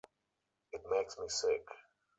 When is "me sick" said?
1.19-1.63